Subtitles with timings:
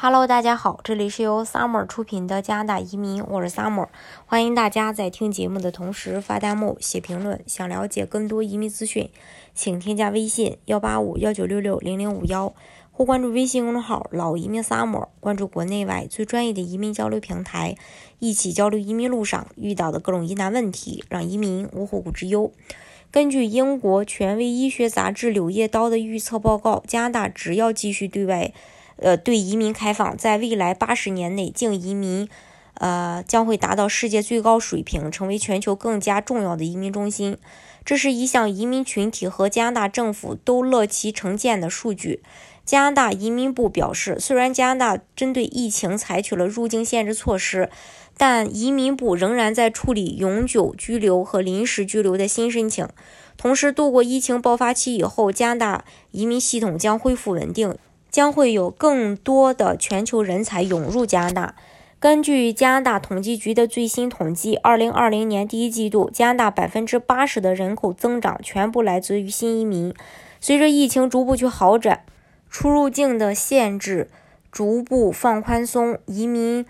[0.00, 3.88] Hello，大家好，这里是由 Summer 出品的加拿大移民，我是 Summer，
[4.26, 7.42] 欢迎大家在听节目的同时发弹幕、写评论。
[7.48, 9.10] 想了解更多移民资讯，
[9.56, 12.54] 请添加微信幺八五幺九六六零零五幺，
[12.92, 17.74] 或关注微信公众号“老移民 Summer”，关注国内外最专业的移民交流平台，
[18.20, 22.52] 一起交流移民路上遇到的各种疑难问题，让移民无后顾之忧。
[23.10, 28.52] 根据英国权威医学杂志《柳叶刀》的预测报告，加拿大只要继续对外。
[28.98, 32.28] 呃，对移民开放，在未来八十年内，净移民，
[32.74, 37.36] 呃，将会达到世界最高水平，成为全球更加重要的移民中心。
[37.84, 42.22] 这是一项移民群体和加拿大政府都乐其成见的数据。
[42.66, 47.70] 加拿大移民部表示，虽然加拿大针对疫情采取了入境限制措施，
[48.18, 52.86] 但移民部仍然在处理永久居留和临时居留的新申请。
[53.38, 57.78] 同时，度过疫情爆发期以后，加拿大移民系统将恢复稳定。
[58.10, 61.54] 将会有更多的全球人才涌入加拿大。
[62.00, 69.92] 根据加拿大统计局的最新统计，二零二零年第一季度，加拿大百分之八十的人口增长全部来自于新移民。
[70.40, 72.04] 随着疫情逐步去好转，
[72.48, 74.08] 出入境的限制
[74.52, 76.64] 逐步放宽松，移民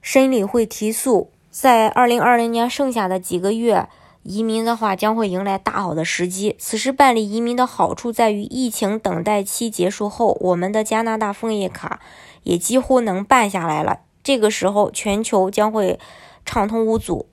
[0.00, 1.30] 申理会提速。
[1.50, 3.88] 在二零二零年剩下的几个月。
[4.22, 6.54] 移民的话将会迎来大好的时机。
[6.58, 12.00] 此时办理移民的好处在于，疫情等待期结束后，我们的加拿大枫叶卡
[12.42, 14.00] 也几乎能办下来了。
[14.22, 15.98] 这个时候，全球将会
[16.44, 17.26] 畅通无阻。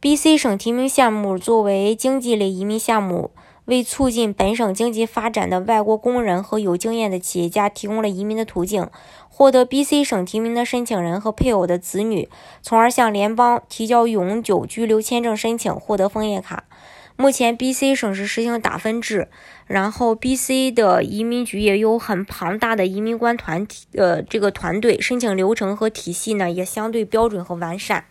[0.00, 3.30] B.C 省提名项目作为经济类移民项目。
[3.66, 8.88] 为促进本省经济发展的外国工人和有经验的企业家提供了移民的途径。
[9.28, 12.26] 获得 B.C 省提名的申请人和配偶的子女，
[12.62, 16.64] 从而向联邦提交永久居留签证申请，获得枫叶卡。
[17.16, 19.28] 目前 B.C 省是实行打分制，
[19.66, 28.06] 然后 B.C 的移民局也有很庞大的移民官团体，呃，这个团队申请流程和体系呢也相对标准和完善。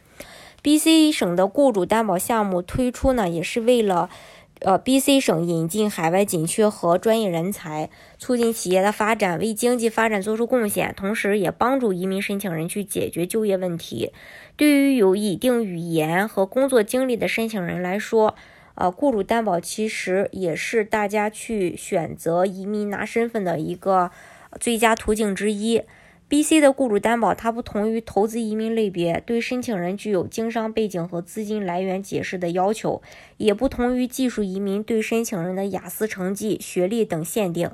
[0.62, 4.12] B.C 省的雇主担保项目推出呢，也是为了。
[4.62, 14.12] 呃，B.C 省引进海外紧缺和专业人才，促进企业的发展，为经济发展做出贡献，同时也帮助移民申请人去解决就业问题。
[14.56, 18.34] 对于有一定语言和工作经历的申请人来说，
[18.76, 24.10] 呃，雇主担保其实也是大家去选择移民拿身份的一个
[24.60, 25.82] 最佳途径之一。
[26.28, 33.04] B.C 的雇主担保，它不同于投资移民类别，对申请人具有经商背景和资金来源解释的要求，
[33.38, 37.70] 也不同于技术移民对申请人的雅思成绩、学历等限定，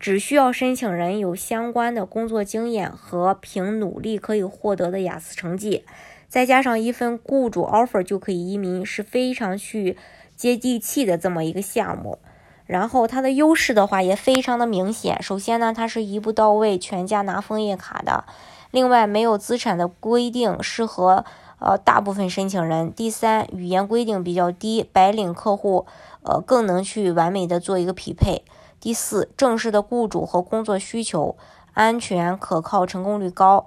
[0.00, 5.84] 只需要申请人有相关的工作经验和凭努力可以获得的雅思成绩，
[6.28, 9.96] 再加上一份雇主 offer 就可以移民，是非常去
[10.34, 12.18] 接地气的这么一个项目。
[12.66, 15.22] 然后它的优势的话也非常的明显。
[15.22, 18.24] 首先呢，它是一步到位，全家拿枫叶卡的。
[18.70, 21.24] 另外，没有资产的规定，适合
[21.58, 22.92] 呃大部分申请人。
[22.92, 25.86] 第三，语言规定比较低，白领客户
[26.22, 28.44] 呃更能去完美的做一个匹配。
[28.80, 31.36] 第四，正式的雇主和工作需求，
[31.74, 33.66] 安全可靠，成功率高。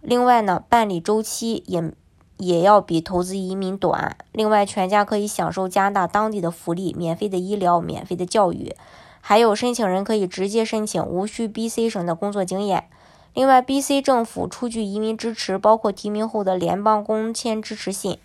[0.00, 1.92] 另外呢，办理周期也。
[2.38, 4.16] 也要比投资移民短。
[4.32, 8.74] 另外，全家可以享受加拿大当地的福利，免费的医疗、免费的教育，
[9.20, 12.88] 还有申请人可以直接申请，无需 B.C 省的工作经验。
[13.34, 18.18] 另外，B.C 政府出具移民支持，包括提名后的联邦工签支持信。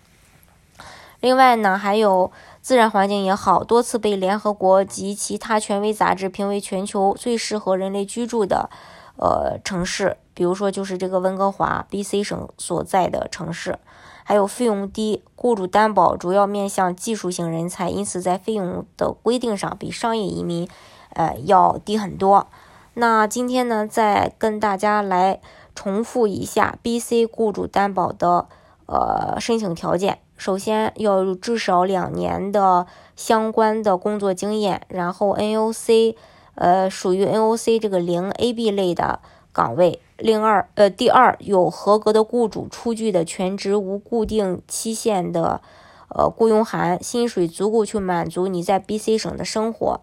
[1.20, 8.70] 另外呢，还有自然环境也好，多次被联合国及其他权威杂志评为全球最适合人类居住的
[9.16, 10.16] 呃城市。
[10.34, 13.78] 比如说，就是这个温哥华，B.C 省所在的城市。
[14.24, 20.68] 还有费用低，雇主担保主要面向技术型人才，因此在费用的规定上比商业移民，
[21.10, 22.46] 呃要低很多。
[22.94, 25.40] 那今天呢，再跟大家来
[25.74, 28.46] 重复一下 BC 雇主担保的
[28.86, 30.20] 呃申请条件。
[30.36, 32.86] 首先要有至少两年的
[33.16, 36.14] 相关的工作经验，然后 NOC，
[36.54, 39.20] 呃属于 NOC 这个零 AB 类的
[39.52, 40.00] 岗位。
[40.16, 45.60] 另二，呃，第二，有合格的雇主出具的全职无固定期限的，
[46.08, 50.00] 呃，雇佣函，薪水足够去满足你在 BC 省的生活。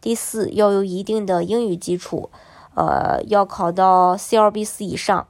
[0.00, 2.28] 第四，要有一定的英语基础，
[2.74, 5.26] 呃，要考到 CLB 四以上，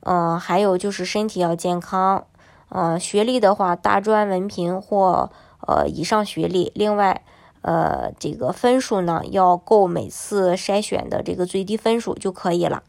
[0.00, 2.26] 嗯，还有就是身体要健康，
[2.70, 5.30] 嗯，学历的话，大专文凭或
[5.68, 6.72] 呃以上学历。
[6.74, 7.22] 另外，
[7.64, 12.82] 呃，这个分数呢，要够每次筛选的这个最低分数就可以了。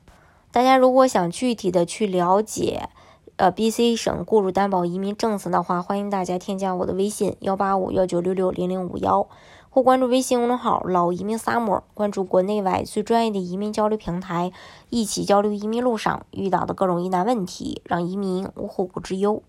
[0.51, 2.89] 大家如果想具体的去了解，
[3.37, 9.29] 呃，B.C 省雇主担保移民政策的话，欢迎大家添加我的微信幺八五幺九六六零零五幺。
[9.69, 14.51] 或关注微信公众号“老移民 summer”，关注国内外最专业的移民交流平台，
[14.89, 19.41] 一起交流移民路上遇到的各种疑难问题，让移民无后顾之忧。